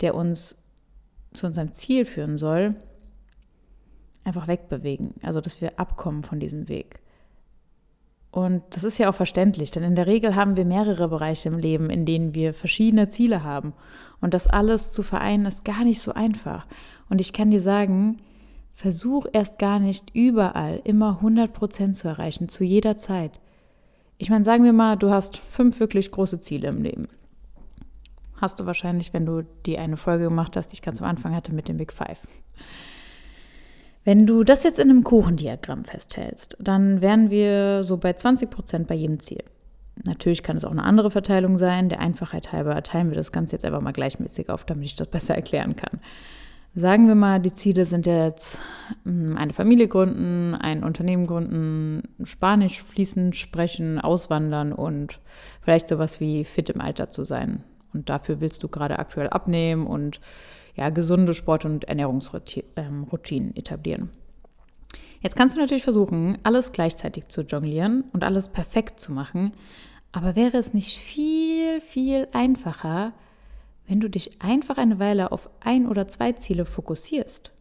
der 0.00 0.16
uns 0.16 0.56
zu 1.34 1.46
unserem 1.46 1.72
Ziel 1.72 2.04
führen 2.04 2.36
soll, 2.36 2.74
einfach 4.24 4.48
wegbewegen. 4.48 5.14
Also, 5.22 5.40
dass 5.40 5.60
wir 5.60 5.78
abkommen 5.78 6.24
von 6.24 6.40
diesem 6.40 6.68
Weg. 6.68 6.98
Und 8.32 8.64
das 8.70 8.82
ist 8.82 8.98
ja 8.98 9.08
auch 9.08 9.14
verständlich, 9.14 9.70
denn 9.70 9.84
in 9.84 9.94
der 9.94 10.08
Regel 10.08 10.34
haben 10.34 10.56
wir 10.56 10.64
mehrere 10.64 11.06
Bereiche 11.08 11.48
im 11.48 11.58
Leben, 11.58 11.90
in 11.90 12.04
denen 12.04 12.34
wir 12.34 12.54
verschiedene 12.54 13.08
Ziele 13.08 13.44
haben. 13.44 13.72
Und 14.20 14.34
das 14.34 14.48
alles 14.48 14.92
zu 14.92 15.04
vereinen 15.04 15.46
ist 15.46 15.64
gar 15.64 15.84
nicht 15.84 16.02
so 16.02 16.12
einfach. 16.12 16.66
Und 17.08 17.20
ich 17.20 17.32
kann 17.32 17.50
dir 17.50 17.60
sagen, 17.60 18.18
versuch 18.74 19.26
erst 19.32 19.58
gar 19.58 19.78
nicht 19.78 20.14
überall 20.14 20.80
immer 20.84 21.16
100 21.16 21.52
Prozent 21.52 21.96
zu 21.96 22.08
erreichen, 22.08 22.48
zu 22.48 22.64
jeder 22.64 22.98
Zeit. 22.98 23.40
Ich 24.18 24.30
meine, 24.30 24.44
sagen 24.44 24.64
wir 24.64 24.72
mal, 24.72 24.96
du 24.96 25.10
hast 25.10 25.38
fünf 25.38 25.80
wirklich 25.80 26.10
große 26.10 26.40
Ziele 26.40 26.68
im 26.68 26.82
Leben. 26.82 27.08
Hast 28.40 28.60
du 28.60 28.66
wahrscheinlich, 28.66 29.14
wenn 29.14 29.24
du 29.24 29.42
die 29.64 29.78
eine 29.78 29.96
Folge 29.96 30.24
gemacht 30.24 30.56
hast, 30.56 30.68
die 30.68 30.74
ich 30.74 30.82
ganz 30.82 31.00
am 31.00 31.08
Anfang 31.08 31.34
hatte 31.34 31.54
mit 31.54 31.68
dem 31.68 31.78
Big 31.78 31.92
Five. 31.92 32.20
Wenn 34.04 34.26
du 34.26 34.44
das 34.44 34.62
jetzt 34.62 34.78
in 34.78 34.90
einem 34.90 35.04
Kuchendiagramm 35.04 35.84
festhältst, 35.84 36.56
dann 36.60 37.00
wären 37.00 37.30
wir 37.30 37.82
so 37.82 37.96
bei 37.96 38.12
20 38.12 38.50
Prozent 38.50 38.86
bei 38.86 38.94
jedem 38.94 39.20
Ziel. 39.20 39.42
Natürlich 40.04 40.42
kann 40.42 40.56
es 40.56 40.64
auch 40.64 40.70
eine 40.70 40.84
andere 40.84 41.10
Verteilung 41.10 41.58
sein. 41.58 41.88
Der 41.88 42.00
Einfachheit 42.00 42.52
halber 42.52 42.80
teilen 42.82 43.10
wir 43.10 43.16
das 43.16 43.32
Ganze 43.32 43.56
jetzt 43.56 43.64
einfach 43.64 43.80
mal 43.80 43.92
gleichmäßig 43.92 44.50
auf, 44.50 44.64
damit 44.64 44.84
ich 44.84 44.96
das 44.96 45.08
besser 45.08 45.34
erklären 45.34 45.76
kann. 45.76 46.00
Sagen 46.78 47.08
wir 47.08 47.14
mal, 47.14 47.40
die 47.40 47.54
Ziele 47.54 47.86
sind 47.86 48.04
jetzt 48.04 48.60
hm, 49.04 49.38
eine 49.38 49.54
Familie 49.54 49.88
gründen, 49.88 50.54
ein 50.54 50.84
Unternehmen 50.84 51.26
gründen, 51.26 52.02
Spanisch 52.22 52.82
fließend 52.82 53.34
sprechen, 53.34 53.98
auswandern 53.98 54.74
und 54.74 55.18
vielleicht 55.62 55.88
sowas 55.88 56.20
wie 56.20 56.44
fit 56.44 56.68
im 56.68 56.82
Alter 56.82 57.08
zu 57.08 57.24
sein. 57.24 57.64
Und 57.94 58.10
dafür 58.10 58.42
willst 58.42 58.62
du 58.62 58.68
gerade 58.68 58.98
aktuell 58.98 59.30
abnehmen 59.30 59.86
und 59.86 60.20
ja, 60.74 60.90
gesunde 60.90 61.32
Sport- 61.32 61.64
und 61.64 61.84
Ernährungsroutinen 61.84 63.56
etablieren. 63.56 64.10
Jetzt 65.22 65.34
kannst 65.34 65.56
du 65.56 65.60
natürlich 65.60 65.84
versuchen, 65.84 66.36
alles 66.42 66.72
gleichzeitig 66.72 67.28
zu 67.28 67.40
jonglieren 67.40 68.04
und 68.12 68.22
alles 68.22 68.50
perfekt 68.50 69.00
zu 69.00 69.12
machen. 69.12 69.52
Aber 70.12 70.36
wäre 70.36 70.58
es 70.58 70.74
nicht 70.74 70.98
viel, 70.98 71.80
viel 71.80 72.28
einfacher, 72.34 73.14
wenn 73.86 74.00
du 74.00 74.10
dich 74.10 74.42
einfach 74.42 74.78
eine 74.78 74.98
Weile 74.98 75.32
auf 75.32 75.50
ein 75.60 75.86
oder 75.86 76.08
zwei 76.08 76.32
Ziele 76.32 76.64
fokussierst? 76.64 77.52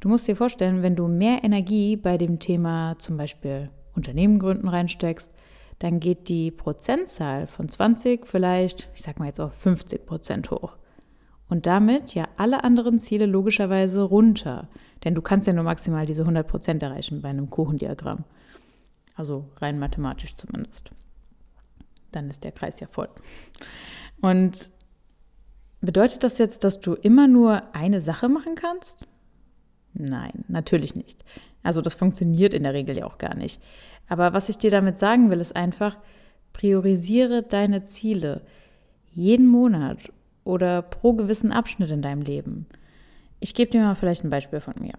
Du 0.00 0.08
musst 0.08 0.28
dir 0.28 0.36
vorstellen, 0.36 0.82
wenn 0.82 0.96
du 0.96 1.08
mehr 1.08 1.44
Energie 1.44 1.96
bei 1.96 2.18
dem 2.18 2.38
Thema 2.38 2.96
zum 2.98 3.16
Beispiel 3.16 3.70
Unternehmen 3.94 4.38
gründen 4.38 4.68
reinsteckst, 4.68 5.30
dann 5.78 6.00
geht 6.00 6.28
die 6.28 6.50
Prozentzahl 6.50 7.46
von 7.46 7.68
20 7.68 8.26
vielleicht, 8.26 8.88
ich 8.94 9.02
sag 9.02 9.18
mal 9.18 9.26
jetzt 9.26 9.40
auf 9.40 9.54
50 9.54 10.06
Prozent 10.06 10.50
hoch 10.50 10.76
und 11.48 11.66
damit 11.66 12.14
ja 12.14 12.28
alle 12.36 12.64
anderen 12.64 12.98
Ziele 12.98 13.26
logischerweise 13.26 14.02
runter. 14.02 14.68
Denn 15.04 15.14
du 15.14 15.22
kannst 15.22 15.46
ja 15.46 15.52
nur 15.52 15.64
maximal 15.64 16.06
diese 16.06 16.22
100 16.22 16.46
Prozent 16.46 16.82
erreichen 16.82 17.20
bei 17.22 17.28
einem 17.28 17.50
Kuchendiagramm. 17.50 18.24
Also 19.14 19.48
rein 19.58 19.78
mathematisch 19.78 20.34
zumindest. 20.34 20.90
Dann 22.12 22.30
ist 22.30 22.44
der 22.44 22.52
Kreis 22.52 22.80
ja 22.80 22.86
voll. 22.86 23.08
Und 24.20 24.70
bedeutet 25.84 26.24
das 26.24 26.38
jetzt, 26.38 26.64
dass 26.64 26.80
du 26.80 26.94
immer 26.94 27.28
nur 27.28 27.62
eine 27.74 28.00
Sache 28.00 28.28
machen 28.28 28.54
kannst? 28.54 28.98
Nein, 29.92 30.44
natürlich 30.48 30.94
nicht. 30.94 31.24
Also 31.62 31.80
das 31.80 31.94
funktioniert 31.94 32.52
in 32.54 32.64
der 32.64 32.74
Regel 32.74 32.96
ja 32.96 33.06
auch 33.06 33.18
gar 33.18 33.34
nicht. 33.34 33.62
Aber 34.08 34.32
was 34.32 34.48
ich 34.48 34.58
dir 34.58 34.70
damit 34.70 34.98
sagen 34.98 35.30
will, 35.30 35.40
ist 35.40 35.56
einfach, 35.56 35.96
Priorisiere 36.54 37.42
deine 37.42 37.82
Ziele 37.82 38.42
jeden 39.10 39.46
Monat 39.46 40.10
oder 40.44 40.82
pro 40.82 41.12
gewissen 41.14 41.52
Abschnitt 41.52 41.90
in 41.90 42.00
deinem 42.00 42.22
Leben. 42.22 42.66
Ich 43.40 43.54
gebe 43.54 43.70
dir 43.70 43.82
mal 43.82 43.96
vielleicht 43.96 44.24
ein 44.24 44.30
Beispiel 44.30 44.60
von 44.60 44.74
mir. 44.78 44.94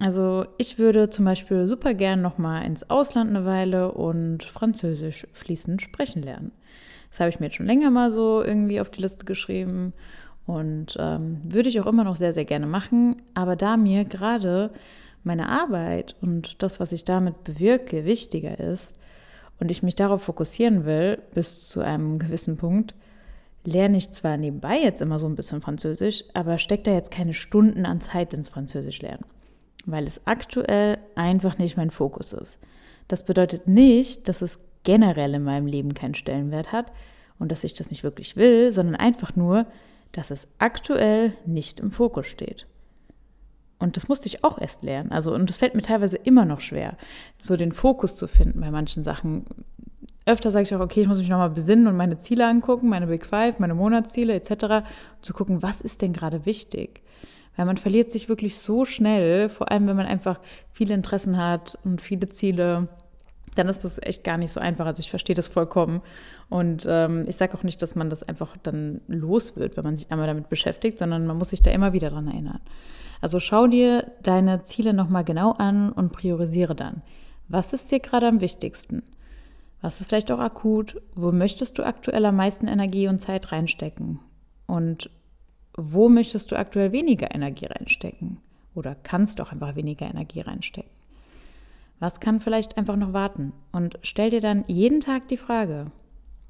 Also 0.00 0.46
ich 0.58 0.78
würde 0.78 1.10
zum 1.10 1.24
Beispiel 1.24 1.66
super 1.66 1.94
gern 1.94 2.22
noch 2.22 2.38
mal 2.38 2.60
ins 2.62 2.88
Ausland 2.90 3.30
eine 3.30 3.44
Weile 3.44 3.92
und 3.92 4.42
Französisch 4.44 5.26
fließend 5.32 5.80
sprechen 5.80 6.22
lernen. 6.22 6.52
Das 7.12 7.20
habe 7.20 7.28
ich 7.28 7.40
mir 7.40 7.46
jetzt 7.46 7.56
schon 7.56 7.66
länger 7.66 7.90
mal 7.90 8.10
so 8.10 8.42
irgendwie 8.42 8.80
auf 8.80 8.88
die 8.88 9.02
Liste 9.02 9.26
geschrieben 9.26 9.92
und 10.46 10.96
ähm, 10.98 11.42
würde 11.44 11.68
ich 11.68 11.78
auch 11.78 11.86
immer 11.86 12.04
noch 12.04 12.16
sehr, 12.16 12.32
sehr 12.32 12.46
gerne 12.46 12.66
machen. 12.66 13.20
Aber 13.34 13.54
da 13.54 13.76
mir 13.76 14.06
gerade 14.06 14.70
meine 15.22 15.50
Arbeit 15.50 16.16
und 16.22 16.62
das, 16.62 16.80
was 16.80 16.90
ich 16.90 17.04
damit 17.04 17.44
bewirke, 17.44 18.06
wichtiger 18.06 18.58
ist 18.58 18.96
und 19.60 19.70
ich 19.70 19.82
mich 19.82 19.94
darauf 19.94 20.22
fokussieren 20.22 20.86
will, 20.86 21.18
bis 21.34 21.68
zu 21.68 21.82
einem 21.82 22.18
gewissen 22.18 22.56
Punkt, 22.56 22.94
lerne 23.62 23.98
ich 23.98 24.10
zwar 24.12 24.38
nebenbei 24.38 24.78
jetzt 24.78 25.02
immer 25.02 25.18
so 25.18 25.26
ein 25.26 25.36
bisschen 25.36 25.60
Französisch, 25.60 26.24
aber 26.32 26.56
stecke 26.56 26.84
da 26.84 26.94
jetzt 26.94 27.10
keine 27.10 27.34
Stunden 27.34 27.84
an 27.84 28.00
Zeit 28.00 28.32
ins 28.32 28.48
Französisch 28.48 29.02
lernen, 29.02 29.26
weil 29.84 30.06
es 30.06 30.22
aktuell 30.24 30.96
einfach 31.14 31.58
nicht 31.58 31.76
mein 31.76 31.90
Fokus 31.90 32.32
ist. 32.32 32.58
Das 33.06 33.22
bedeutet 33.22 33.68
nicht, 33.68 34.28
dass 34.28 34.40
es 34.40 34.58
generell 34.84 35.34
in 35.34 35.44
meinem 35.44 35.66
Leben 35.66 35.94
keinen 35.94 36.14
Stellenwert 36.14 36.72
hat 36.72 36.92
und 37.38 37.50
dass 37.50 37.64
ich 37.64 37.74
das 37.74 37.90
nicht 37.90 38.04
wirklich 38.04 38.36
will, 38.36 38.72
sondern 38.72 38.96
einfach 38.96 39.36
nur, 39.36 39.66
dass 40.12 40.30
es 40.30 40.48
aktuell 40.58 41.32
nicht 41.46 41.80
im 41.80 41.90
Fokus 41.90 42.26
steht. 42.26 42.66
Und 43.78 43.96
das 43.96 44.08
musste 44.08 44.28
ich 44.28 44.44
auch 44.44 44.58
erst 44.60 44.84
lernen. 44.84 45.10
Also, 45.10 45.34
und 45.34 45.50
das 45.50 45.58
fällt 45.58 45.74
mir 45.74 45.82
teilweise 45.82 46.16
immer 46.16 46.44
noch 46.44 46.60
schwer, 46.60 46.96
so 47.38 47.56
den 47.56 47.72
Fokus 47.72 48.16
zu 48.16 48.28
finden 48.28 48.60
bei 48.60 48.70
manchen 48.70 49.02
Sachen. 49.02 49.44
Öfter 50.24 50.52
sage 50.52 50.62
ich 50.62 50.74
auch, 50.74 50.80
okay, 50.80 51.00
ich 51.00 51.08
muss 51.08 51.18
mich 51.18 51.28
nochmal 51.28 51.50
besinnen 51.50 51.88
und 51.88 51.96
meine 51.96 52.16
Ziele 52.16 52.46
angucken, 52.46 52.88
meine 52.88 53.08
Big 53.08 53.26
Five, 53.26 53.58
meine 53.58 53.74
Monatsziele 53.74 54.34
etc., 54.34 54.52
um 54.62 54.82
zu 55.22 55.32
gucken, 55.32 55.62
was 55.62 55.80
ist 55.80 56.00
denn 56.00 56.12
gerade 56.12 56.46
wichtig. 56.46 57.02
Weil 57.56 57.66
man 57.66 57.76
verliert 57.76 58.12
sich 58.12 58.28
wirklich 58.28 58.56
so 58.56 58.84
schnell, 58.84 59.48
vor 59.48 59.72
allem 59.72 59.88
wenn 59.88 59.96
man 59.96 60.06
einfach 60.06 60.38
viele 60.70 60.94
Interessen 60.94 61.36
hat 61.36 61.76
und 61.82 62.00
viele 62.00 62.28
Ziele, 62.28 62.88
dann 63.54 63.68
ist 63.68 63.84
das 63.84 63.98
echt 64.02 64.24
gar 64.24 64.38
nicht 64.38 64.50
so 64.50 64.60
einfach. 64.60 64.86
Also 64.86 65.00
ich 65.00 65.10
verstehe 65.10 65.36
das 65.36 65.46
vollkommen. 65.46 66.00
Und 66.48 66.86
ähm, 66.88 67.24
ich 67.28 67.36
sage 67.36 67.56
auch 67.56 67.62
nicht, 67.62 67.82
dass 67.82 67.94
man 67.94 68.10
das 68.10 68.22
einfach 68.22 68.56
dann 68.62 69.00
los 69.08 69.56
wird, 69.56 69.76
wenn 69.76 69.84
man 69.84 69.96
sich 69.96 70.10
einmal 70.10 70.26
damit 70.26 70.48
beschäftigt, 70.48 70.98
sondern 70.98 71.26
man 71.26 71.38
muss 71.38 71.50
sich 71.50 71.62
da 71.62 71.70
immer 71.70 71.92
wieder 71.92 72.10
dran 72.10 72.28
erinnern. 72.28 72.60
Also 73.20 73.40
schau 73.40 73.66
dir 73.66 74.10
deine 74.22 74.62
Ziele 74.64 74.94
nochmal 74.94 75.24
genau 75.24 75.52
an 75.52 75.92
und 75.92 76.12
priorisiere 76.12 76.74
dann. 76.74 77.02
Was 77.48 77.72
ist 77.72 77.90
dir 77.90 78.00
gerade 78.00 78.26
am 78.26 78.40
wichtigsten? 78.40 79.02
Was 79.80 80.00
ist 80.00 80.08
vielleicht 80.08 80.30
auch 80.30 80.38
akut? 80.38 81.00
Wo 81.14 81.32
möchtest 81.32 81.78
du 81.78 81.84
aktuell 81.84 82.24
am 82.24 82.36
meisten 82.36 82.68
Energie 82.68 83.08
und 83.08 83.20
Zeit 83.20 83.52
reinstecken? 83.52 84.20
Und 84.66 85.10
wo 85.76 86.08
möchtest 86.08 86.50
du 86.50 86.56
aktuell 86.56 86.92
weniger 86.92 87.34
Energie 87.34 87.66
reinstecken? 87.66 88.38
Oder 88.74 88.94
kannst 88.94 89.38
du 89.38 89.42
auch 89.42 89.52
einfach 89.52 89.76
weniger 89.76 90.06
Energie 90.06 90.40
reinstecken? 90.40 91.01
Was 92.02 92.18
kann 92.18 92.40
vielleicht 92.40 92.78
einfach 92.78 92.96
noch 92.96 93.12
warten? 93.12 93.52
Und 93.70 93.96
stell 94.02 94.30
dir 94.30 94.40
dann 94.40 94.64
jeden 94.66 94.98
Tag 94.98 95.28
die 95.28 95.36
Frage, 95.36 95.86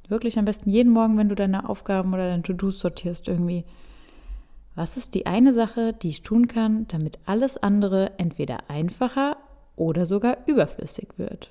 wirklich 0.09 0.39
am 0.39 0.47
besten 0.47 0.71
jeden 0.71 0.91
Morgen, 0.91 1.19
wenn 1.19 1.29
du 1.29 1.35
deine 1.35 1.69
Aufgaben 1.69 2.15
oder 2.15 2.27
deine 2.27 2.43
To-Dos 2.43 2.79
sortierst 2.79 3.29
irgendwie, 3.29 3.67
was 4.75 4.97
ist 4.97 5.13
die 5.13 5.27
eine 5.27 5.53
Sache, 5.53 5.93
die 5.93 6.09
ich 6.09 6.23
tun 6.23 6.49
kann, 6.49 6.87
damit 6.89 7.19
alles 7.27 7.59
andere 7.59 8.13
entweder 8.19 8.71
einfacher 8.71 9.37
oder 9.77 10.07
sogar 10.07 10.39
überflüssig 10.47 11.09
wird? 11.19 11.51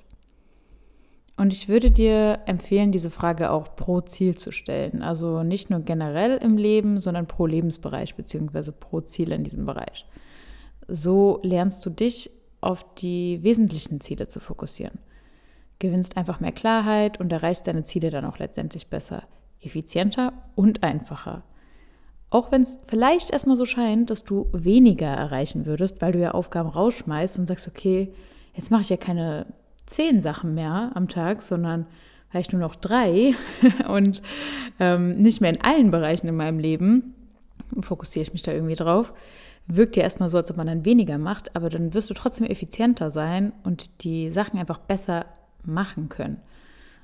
Und 1.36 1.52
ich 1.52 1.68
würde 1.68 1.92
dir 1.92 2.40
empfehlen, 2.46 2.90
diese 2.90 3.08
Frage 3.08 3.52
auch 3.52 3.76
pro 3.76 4.00
Ziel 4.00 4.34
zu 4.34 4.50
stellen. 4.50 5.02
Also 5.02 5.44
nicht 5.44 5.70
nur 5.70 5.78
generell 5.78 6.38
im 6.38 6.56
Leben, 6.56 6.98
sondern 6.98 7.28
pro 7.28 7.46
Lebensbereich 7.46 8.16
bzw. 8.16 8.72
pro 8.72 9.00
Ziel 9.02 9.30
in 9.30 9.44
diesem 9.44 9.64
Bereich. 9.64 10.06
So 10.88 11.38
lernst 11.44 11.86
du 11.86 11.90
dich 11.90 12.41
auf 12.62 12.86
die 12.94 13.40
wesentlichen 13.42 14.00
Ziele 14.00 14.28
zu 14.28 14.40
fokussieren. 14.40 14.98
Gewinnst 15.78 16.16
einfach 16.16 16.40
mehr 16.40 16.52
Klarheit 16.52 17.20
und 17.20 17.32
erreichst 17.32 17.66
deine 17.66 17.84
Ziele 17.84 18.10
dann 18.10 18.24
auch 18.24 18.38
letztendlich 18.38 18.86
besser, 18.86 19.24
effizienter 19.60 20.32
und 20.54 20.82
einfacher. 20.82 21.42
Auch 22.30 22.50
wenn 22.50 22.62
es 22.62 22.78
vielleicht 22.86 23.30
erstmal 23.30 23.56
so 23.56 23.66
scheint, 23.66 24.08
dass 24.08 24.24
du 24.24 24.48
weniger 24.52 25.08
erreichen 25.08 25.66
würdest, 25.66 26.00
weil 26.00 26.12
du 26.12 26.18
ja 26.18 26.30
Aufgaben 26.30 26.70
rausschmeißt 26.70 27.38
und 27.38 27.46
sagst, 27.46 27.68
okay, 27.68 28.12
jetzt 28.54 28.70
mache 28.70 28.82
ich 28.82 28.88
ja 28.88 28.96
keine 28.96 29.46
zehn 29.84 30.20
Sachen 30.20 30.54
mehr 30.54 30.92
am 30.94 31.08
Tag, 31.08 31.42
sondern 31.42 31.86
vielleicht 32.30 32.52
nur 32.52 32.62
noch 32.62 32.76
drei 32.76 33.34
und 33.88 34.22
ähm, 34.80 35.16
nicht 35.16 35.40
mehr 35.40 35.50
in 35.50 35.60
allen 35.60 35.90
Bereichen 35.90 36.28
in 36.28 36.36
meinem 36.36 36.58
Leben, 36.58 37.14
fokussiere 37.80 38.22
ich 38.22 38.32
mich 38.32 38.42
da 38.42 38.52
irgendwie 38.52 38.76
drauf, 38.76 39.12
wirkt 39.66 39.96
ja 39.96 40.02
erstmal 40.02 40.28
so, 40.28 40.38
als 40.38 40.50
ob 40.50 40.56
man 40.56 40.66
dann 40.66 40.84
weniger 40.84 41.18
macht, 41.18 41.54
aber 41.56 41.68
dann 41.70 41.94
wirst 41.94 42.10
du 42.10 42.14
trotzdem 42.14 42.46
effizienter 42.46 43.10
sein 43.10 43.52
und 43.62 44.04
die 44.04 44.30
Sachen 44.30 44.58
einfach 44.58 44.78
besser 44.78 45.26
machen 45.64 46.08
können. 46.08 46.40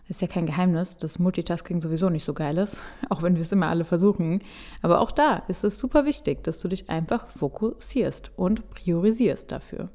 Ist 0.09 0.23
ja 0.23 0.27
kein 0.27 0.47
Geheimnis, 0.47 0.97
dass 0.97 1.19
Multitasking 1.19 1.83
sowieso 1.83 2.09
nicht 2.09 2.25
so 2.25 2.33
geil 2.33 2.57
ist, 2.57 2.83
auch 3.11 3.23
wenn 3.23 3.35
wir 3.35 3.43
es 3.43 3.53
immer 3.53 3.69
alle 3.69 3.85
versuchen. 3.85 4.41
Aber 4.83 5.00
auch 5.00 5.11
da 5.11 5.43
ist 5.49 5.65
es 5.65 5.79
super 5.79 6.07
wichtig, 6.07 6.43
dass 6.45 6.61
du 6.61 6.69
dich 6.69 6.88
einfach 6.88 7.29
fokussierst 7.29 8.31
und 8.37 8.71
priorisierst 8.71 9.53
dafür. 9.53 9.91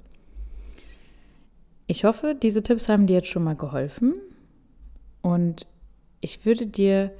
Ich 1.87 2.05
hoffe, 2.05 2.35
diese 2.35 2.63
Tipps 2.63 2.87
haben 2.89 3.07
dir 3.07 3.17
jetzt 3.17 3.27
schon 3.27 3.43
mal 3.43 3.55
geholfen 3.55 4.13
und 5.21 5.67
ich 6.21 6.45
würde 6.45 6.67
dir 6.67 7.11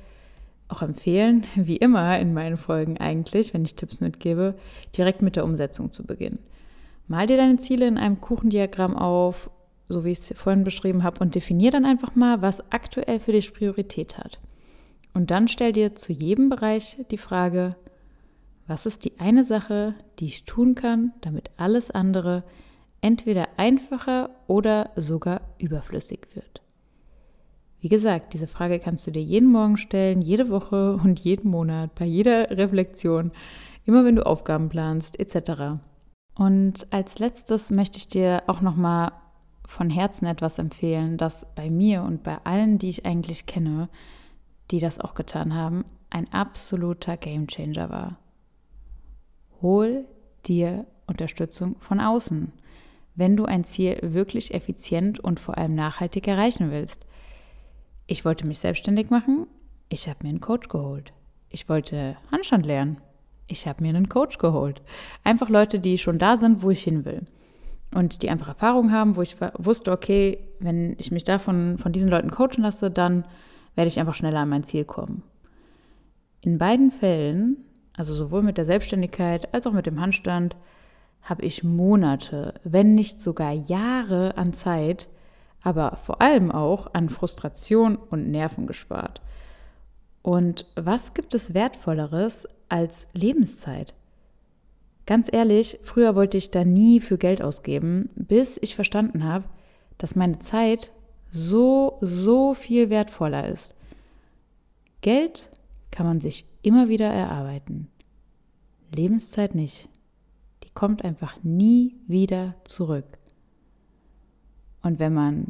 auch 0.67 0.81
empfehlen, 0.81 1.45
wie 1.55 1.77
immer 1.77 2.19
in 2.19 2.33
meinen 2.33 2.57
Folgen 2.57 2.97
eigentlich, 2.97 3.53
wenn 3.53 3.65
ich 3.65 3.75
Tipps 3.75 4.01
mitgebe, 4.01 4.55
direkt 4.97 5.21
mit 5.21 5.35
der 5.35 5.45
Umsetzung 5.45 5.91
zu 5.91 6.05
beginnen. 6.05 6.39
Mal 7.07 7.27
dir 7.27 7.37
deine 7.37 7.57
Ziele 7.57 7.87
in 7.87 7.97
einem 7.97 8.21
Kuchendiagramm 8.21 8.95
auf 8.95 9.49
so 9.93 10.03
wie 10.03 10.11
ich 10.11 10.19
es 10.19 10.33
vorhin 10.37 10.63
beschrieben 10.63 11.03
habe, 11.03 11.21
und 11.21 11.35
definier 11.35 11.71
dann 11.71 11.85
einfach 11.85 12.15
mal, 12.15 12.41
was 12.41 12.71
aktuell 12.71 13.19
für 13.19 13.31
dich 13.31 13.53
Priorität 13.53 14.17
hat. 14.17 14.39
Und 15.13 15.31
dann 15.31 15.47
stell 15.47 15.71
dir 15.71 15.95
zu 15.95 16.11
jedem 16.11 16.49
Bereich 16.49 16.97
die 17.11 17.17
Frage, 17.17 17.75
was 18.65 18.85
ist 18.85 19.05
die 19.05 19.19
eine 19.19 19.43
Sache, 19.43 19.93
die 20.19 20.25
ich 20.25 20.45
tun 20.45 20.73
kann, 20.75 21.11
damit 21.21 21.51
alles 21.57 21.91
andere 21.91 22.43
entweder 23.01 23.49
einfacher 23.57 24.29
oder 24.47 24.91
sogar 24.95 25.41
überflüssig 25.59 26.27
wird. 26.33 26.61
Wie 27.83 27.89
gesagt, 27.89 28.33
diese 28.33 28.47
Frage 28.47 28.79
kannst 28.79 29.05
du 29.05 29.11
dir 29.11 29.21
jeden 29.21 29.51
Morgen 29.51 29.75
stellen, 29.75 30.21
jede 30.21 30.49
Woche 30.49 30.93
und 31.03 31.19
jeden 31.19 31.51
Monat, 31.51 31.93
bei 31.95 32.05
jeder 32.05 32.49
Reflexion, 32.49 33.33
immer 33.85 34.05
wenn 34.05 34.15
du 34.15 34.25
Aufgaben 34.25 34.69
planst, 34.69 35.19
etc. 35.19 35.81
Und 36.33 36.87
als 36.91 37.19
letztes 37.19 37.71
möchte 37.71 37.97
ich 37.97 38.07
dir 38.07 38.43
auch 38.47 38.61
nochmal 38.61 39.11
von 39.65 39.89
Herzen 39.89 40.27
etwas 40.27 40.59
empfehlen, 40.59 41.17
das 41.17 41.45
bei 41.55 41.69
mir 41.69 42.03
und 42.03 42.23
bei 42.23 42.37
allen, 42.45 42.77
die 42.77 42.87
ich 42.87 43.05
eigentlich 43.05 43.47
kenne, 43.47 43.89
die 44.71 44.79
das 44.79 45.01
auch 45.01 45.13
getan 45.13 45.53
haben, 45.53 45.83
ein 46.09 46.31
absoluter 46.31 47.17
Gamechanger 47.17 47.89
war. 47.89 48.17
Hol 49.61 50.05
dir 50.45 50.85
Unterstützung 51.05 51.75
von 51.81 51.99
außen, 51.99 52.53
wenn 53.15 53.35
du 53.35 53.43
ein 53.43 53.65
Ziel 53.65 53.99
wirklich 54.01 54.53
effizient 54.53 55.19
und 55.19 55.41
vor 55.41 55.57
allem 55.57 55.75
nachhaltig 55.75 56.29
erreichen 56.29 56.71
willst. 56.71 57.05
Ich 58.13 58.25
wollte 58.25 58.45
mich 58.45 58.59
selbstständig 58.59 59.09
machen, 59.09 59.47
ich 59.89 60.07
habe 60.07 60.19
mir 60.21 60.29
einen 60.29 60.39
Coach 60.39 60.69
geholt. 60.69 61.13
Ich 61.49 61.67
wollte 61.67 62.15
Handstand 62.31 62.63
lernen, 62.63 63.01
ich 63.47 63.65
habe 63.65 63.81
mir 63.81 63.89
einen 63.89 64.07
Coach 64.07 64.37
geholt. 64.37 64.83
Einfach 65.23 65.49
Leute, 65.49 65.79
die 65.79 65.97
schon 65.97 66.19
da 66.19 66.37
sind, 66.37 66.61
wo 66.61 66.69
ich 66.69 66.83
hin 66.83 67.05
will 67.05 67.23
und 67.91 68.21
die 68.21 68.29
einfach 68.29 68.49
Erfahrung 68.49 68.91
haben, 68.91 69.15
wo 69.15 69.23
ich 69.23 69.37
wusste, 69.57 69.91
okay, 69.91 70.37
wenn 70.59 70.95
ich 70.99 71.09
mich 71.09 71.23
davon 71.23 71.79
von 71.79 71.91
diesen 71.91 72.07
Leuten 72.07 72.29
coachen 72.29 72.61
lasse, 72.61 72.91
dann 72.91 73.25
werde 73.73 73.87
ich 73.87 73.99
einfach 73.99 74.13
schneller 74.13 74.41
an 74.41 74.49
mein 74.49 74.63
Ziel 74.63 74.85
kommen. 74.85 75.23
In 76.41 76.59
beiden 76.59 76.91
Fällen, 76.91 77.65
also 77.93 78.13
sowohl 78.13 78.43
mit 78.43 78.59
der 78.59 78.65
Selbstständigkeit 78.65 79.51
als 79.55 79.65
auch 79.65 79.73
mit 79.73 79.87
dem 79.87 79.99
Handstand, 79.99 80.55
habe 81.23 81.41
ich 81.41 81.63
Monate, 81.63 82.61
wenn 82.63 82.93
nicht 82.93 83.23
sogar 83.23 83.53
Jahre 83.53 84.37
an 84.37 84.53
Zeit, 84.53 85.09
aber 85.63 85.97
vor 86.03 86.21
allem 86.21 86.51
auch 86.51 86.93
an 86.93 87.09
Frustration 87.09 87.95
und 87.95 88.29
Nerven 88.29 88.67
gespart. 88.67 89.21
Und 90.21 90.65
was 90.75 91.13
gibt 91.13 91.33
es 91.33 91.53
Wertvolleres 91.53 92.47
als 92.69 93.07
Lebenszeit? 93.13 93.93
Ganz 95.05 95.27
ehrlich, 95.31 95.79
früher 95.83 96.15
wollte 96.15 96.37
ich 96.37 96.51
da 96.51 96.63
nie 96.63 96.99
für 97.01 97.17
Geld 97.17 97.41
ausgeben, 97.41 98.09
bis 98.15 98.57
ich 98.61 98.75
verstanden 98.75 99.23
habe, 99.25 99.45
dass 99.97 100.15
meine 100.15 100.39
Zeit 100.39 100.91
so, 101.31 101.97
so 102.01 102.53
viel 102.53 102.89
wertvoller 102.89 103.47
ist. 103.49 103.73
Geld 105.01 105.49
kann 105.91 106.05
man 106.05 106.21
sich 106.21 106.45
immer 106.61 106.87
wieder 106.87 107.07
erarbeiten. 107.07 107.89
Lebenszeit 108.95 109.55
nicht. 109.55 109.89
Die 110.63 110.69
kommt 110.73 111.03
einfach 111.03 111.35
nie 111.43 111.95
wieder 112.07 112.55
zurück. 112.63 113.05
Und 114.83 114.99
wenn 114.99 115.13
man 115.13 115.47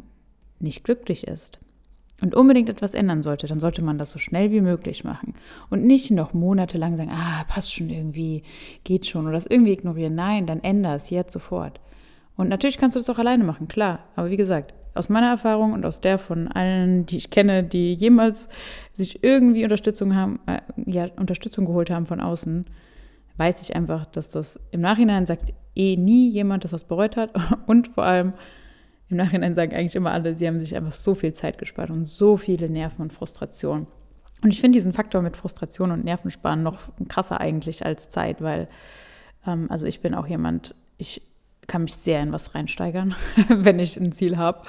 nicht 0.60 0.84
glücklich 0.84 1.26
ist, 1.26 1.58
und 2.20 2.34
unbedingt 2.34 2.68
etwas 2.68 2.94
ändern 2.94 3.22
sollte, 3.22 3.46
dann 3.46 3.58
sollte 3.58 3.82
man 3.82 3.98
das 3.98 4.12
so 4.12 4.18
schnell 4.18 4.50
wie 4.50 4.60
möglich 4.60 5.04
machen. 5.04 5.34
Und 5.68 5.84
nicht 5.84 6.10
noch 6.10 6.32
monatelang 6.32 6.96
sagen, 6.96 7.10
ah, 7.12 7.44
passt 7.48 7.74
schon 7.74 7.90
irgendwie, 7.90 8.44
geht 8.84 9.06
schon 9.06 9.24
oder 9.24 9.34
das 9.34 9.46
irgendwie 9.46 9.72
ignorieren. 9.72 10.14
Nein, 10.14 10.46
dann 10.46 10.62
änder 10.62 10.94
es 10.94 11.10
jetzt 11.10 11.32
sofort. 11.32 11.80
Und 12.36 12.48
natürlich 12.48 12.78
kannst 12.78 12.96
du 12.96 13.00
das 13.00 13.10
auch 13.10 13.18
alleine 13.18 13.44
machen, 13.44 13.68
klar. 13.68 14.00
Aber 14.16 14.30
wie 14.30 14.36
gesagt, 14.36 14.74
aus 14.94 15.08
meiner 15.08 15.28
Erfahrung 15.28 15.72
und 15.72 15.84
aus 15.84 16.00
der 16.00 16.18
von 16.18 16.48
allen, 16.48 17.04
die 17.04 17.16
ich 17.16 17.30
kenne, 17.30 17.64
die 17.64 17.94
jemals 17.94 18.48
sich 18.92 19.22
irgendwie 19.24 19.64
Unterstützung 19.64 20.14
haben, 20.14 20.40
äh, 20.46 20.60
ja, 20.86 21.08
Unterstützung 21.16 21.64
geholt 21.64 21.90
haben 21.90 22.06
von 22.06 22.20
außen, 22.20 22.64
weiß 23.36 23.60
ich 23.62 23.74
einfach, 23.74 24.06
dass 24.06 24.28
das 24.30 24.60
im 24.70 24.80
Nachhinein 24.80 25.26
sagt 25.26 25.52
eh 25.74 25.96
nie 25.96 26.30
jemand, 26.30 26.62
dass 26.62 26.70
das 26.70 26.84
bereut 26.84 27.16
hat. 27.16 27.30
Und 27.66 27.88
vor 27.88 28.04
allem 28.04 28.34
im 29.10 29.16
Nachhinein 29.16 29.54
sagen 29.54 29.74
eigentlich 29.74 29.96
immer 29.96 30.12
alle, 30.12 30.34
sie 30.34 30.46
haben 30.46 30.58
sich 30.58 30.76
einfach 30.76 30.92
so 30.92 31.14
viel 31.14 31.32
Zeit 31.32 31.58
gespart 31.58 31.90
und 31.90 32.06
so 32.06 32.36
viele 32.36 32.68
Nerven 32.68 33.02
und 33.02 33.12
Frustration. 33.12 33.86
Und 34.42 34.50
ich 34.52 34.60
finde 34.60 34.76
diesen 34.76 34.92
Faktor 34.92 35.22
mit 35.22 35.36
Frustration 35.36 35.90
und 35.90 36.04
Nervensparen 36.04 36.62
noch 36.62 36.78
krasser 37.08 37.40
eigentlich 37.40 37.84
als 37.84 38.10
Zeit, 38.10 38.42
weil, 38.42 38.68
ähm, 39.46 39.70
also 39.70 39.86
ich 39.86 40.00
bin 40.00 40.14
auch 40.14 40.26
jemand, 40.26 40.74
ich 40.98 41.22
kann 41.66 41.82
mich 41.82 41.94
sehr 41.94 42.22
in 42.22 42.32
was 42.32 42.54
reinsteigern, 42.54 43.14
wenn 43.48 43.78
ich 43.78 43.96
ein 43.96 44.12
Ziel 44.12 44.36
habe. 44.36 44.62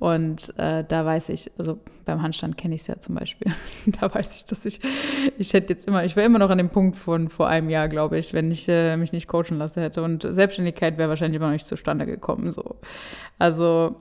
Und 0.00 0.54
äh, 0.58 0.82
da 0.82 1.04
weiß 1.04 1.28
ich, 1.28 1.52
also 1.58 1.78
beim 2.06 2.22
Handstand 2.22 2.56
kenne 2.56 2.74
ich 2.74 2.80
es 2.80 2.86
ja 2.86 2.98
zum 2.98 3.16
Beispiel. 3.16 3.52
da 4.00 4.12
weiß 4.12 4.34
ich, 4.34 4.46
dass 4.46 4.64
ich, 4.64 4.80
ich 5.36 5.52
hätte 5.52 5.74
jetzt 5.74 5.86
immer, 5.86 6.06
ich 6.06 6.16
wäre 6.16 6.24
immer 6.24 6.38
noch 6.38 6.48
an 6.48 6.56
dem 6.56 6.70
Punkt 6.70 6.96
von 6.96 7.28
vor 7.28 7.48
einem 7.48 7.68
Jahr, 7.68 7.86
glaube 7.86 8.16
ich, 8.18 8.32
wenn 8.32 8.50
ich 8.50 8.66
äh, 8.66 8.96
mich 8.96 9.12
nicht 9.12 9.28
coachen 9.28 9.58
lassen 9.58 9.82
hätte. 9.82 10.02
Und 10.02 10.26
Selbstständigkeit 10.28 10.96
wäre 10.96 11.10
wahrscheinlich 11.10 11.36
immer 11.36 11.48
noch 11.48 11.52
nicht 11.52 11.66
zustande 11.66 12.06
gekommen. 12.06 12.50
So. 12.50 12.76
Also 13.38 13.96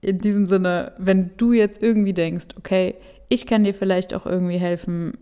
in 0.00 0.18
diesem 0.18 0.48
Sinne, 0.48 0.92
wenn 0.98 1.36
du 1.36 1.52
jetzt 1.52 1.80
irgendwie 1.80 2.12
denkst, 2.12 2.46
okay, 2.58 2.96
ich 3.28 3.46
kann 3.46 3.62
dir 3.62 3.74
vielleicht 3.74 4.12
auch 4.12 4.26
irgendwie 4.26 4.58
helfen, 4.58 5.18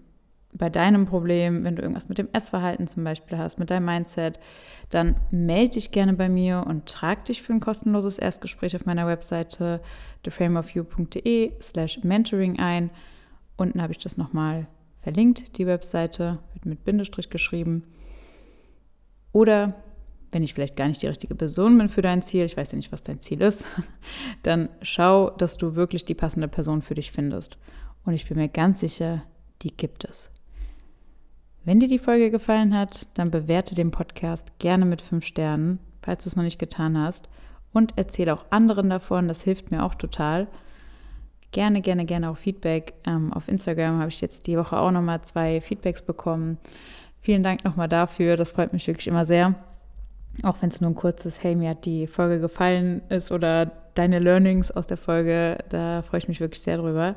bei 0.56 0.70
deinem 0.70 1.04
Problem, 1.04 1.64
wenn 1.64 1.74
du 1.74 1.82
irgendwas 1.82 2.08
mit 2.08 2.18
dem 2.18 2.28
Essverhalten 2.32 2.86
zum 2.86 3.02
Beispiel 3.02 3.36
hast, 3.36 3.58
mit 3.58 3.70
deinem 3.70 3.86
Mindset, 3.86 4.38
dann 4.88 5.16
melde 5.30 5.72
dich 5.72 5.90
gerne 5.90 6.14
bei 6.14 6.28
mir 6.28 6.64
und 6.66 6.86
trag 6.86 7.24
dich 7.24 7.42
für 7.42 7.52
ein 7.52 7.60
kostenloses 7.60 8.18
Erstgespräch 8.18 8.76
auf 8.76 8.86
meiner 8.86 9.06
Webseite 9.06 9.80
theframeofyou.de 10.22 11.52
slash 11.60 12.02
mentoring 12.04 12.60
ein. 12.60 12.90
Unten 13.56 13.82
habe 13.82 13.92
ich 13.92 13.98
das 13.98 14.16
nochmal 14.16 14.68
verlinkt, 15.02 15.58
die 15.58 15.66
Webseite, 15.66 16.38
wird 16.52 16.66
mit 16.66 16.84
Bindestrich 16.84 17.30
geschrieben. 17.30 17.84
Oder 19.32 19.74
wenn 20.30 20.44
ich 20.44 20.54
vielleicht 20.54 20.76
gar 20.76 20.88
nicht 20.88 21.02
die 21.02 21.08
richtige 21.08 21.34
Person 21.34 21.78
bin 21.78 21.88
für 21.88 22.02
dein 22.02 22.22
Ziel, 22.22 22.44
ich 22.44 22.56
weiß 22.56 22.72
ja 22.72 22.76
nicht, 22.76 22.92
was 22.92 23.02
dein 23.02 23.20
Ziel 23.20 23.40
ist, 23.40 23.66
dann 24.44 24.68
schau, 24.82 25.30
dass 25.30 25.56
du 25.56 25.74
wirklich 25.74 26.04
die 26.04 26.14
passende 26.14 26.48
Person 26.48 26.80
für 26.80 26.94
dich 26.94 27.10
findest. 27.10 27.58
Und 28.04 28.14
ich 28.14 28.28
bin 28.28 28.36
mir 28.36 28.48
ganz 28.48 28.80
sicher, 28.80 29.22
die 29.62 29.76
gibt 29.76 30.04
es. 30.04 30.30
Wenn 31.66 31.80
dir 31.80 31.88
die 31.88 31.98
Folge 31.98 32.30
gefallen 32.30 32.76
hat, 32.76 33.06
dann 33.14 33.30
bewerte 33.30 33.74
den 33.74 33.90
Podcast 33.90 34.58
gerne 34.58 34.84
mit 34.84 35.00
fünf 35.00 35.24
Sternen, 35.24 35.78
falls 36.02 36.24
du 36.24 36.28
es 36.28 36.36
noch 36.36 36.42
nicht 36.42 36.58
getan 36.58 36.98
hast. 36.98 37.30
Und 37.72 37.96
erzähle 37.96 38.34
auch 38.34 38.44
anderen 38.50 38.90
davon, 38.90 39.28
das 39.28 39.42
hilft 39.42 39.70
mir 39.70 39.82
auch 39.82 39.94
total. 39.94 40.46
Gerne, 41.52 41.80
gerne, 41.80 42.04
gerne 42.04 42.28
auch 42.28 42.36
Feedback. 42.36 42.92
Ähm, 43.06 43.32
auf 43.32 43.48
Instagram 43.48 43.98
habe 43.98 44.10
ich 44.10 44.20
jetzt 44.20 44.46
die 44.46 44.58
Woche 44.58 44.78
auch 44.78 44.90
nochmal 44.90 45.22
zwei 45.22 45.62
Feedbacks 45.62 46.02
bekommen. 46.02 46.58
Vielen 47.20 47.42
Dank 47.42 47.64
nochmal 47.64 47.88
dafür, 47.88 48.36
das 48.36 48.52
freut 48.52 48.74
mich 48.74 48.86
wirklich 48.86 49.06
immer 49.06 49.24
sehr. 49.24 49.54
Auch 50.42 50.60
wenn 50.60 50.68
es 50.68 50.82
nur 50.82 50.90
ein 50.90 50.96
kurzes, 50.96 51.42
hey, 51.42 51.56
mir 51.56 51.70
hat 51.70 51.86
die 51.86 52.06
Folge 52.06 52.40
gefallen 52.40 53.00
ist 53.08 53.32
oder 53.32 53.72
deine 53.94 54.18
Learnings 54.18 54.70
aus 54.70 54.86
der 54.86 54.98
Folge, 54.98 55.56
da 55.70 56.02
freue 56.02 56.18
ich 56.18 56.28
mich 56.28 56.40
wirklich 56.40 56.60
sehr 56.60 56.76
drüber. 56.76 57.14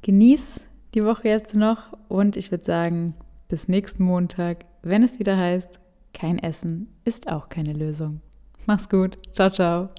Genieß 0.00 0.60
die 0.94 1.04
Woche 1.04 1.28
jetzt 1.28 1.54
noch 1.54 1.92
und 2.08 2.36
ich 2.36 2.50
würde 2.50 2.64
sagen, 2.64 3.14
bis 3.50 3.68
nächsten 3.68 4.04
Montag, 4.04 4.64
wenn 4.82 5.02
es 5.02 5.18
wieder 5.18 5.36
heißt, 5.36 5.80
kein 6.14 6.38
Essen 6.38 6.88
ist 7.04 7.30
auch 7.30 7.48
keine 7.48 7.72
Lösung. 7.72 8.20
Mach's 8.66 8.88
gut. 8.88 9.18
Ciao, 9.34 9.50
ciao. 9.50 9.90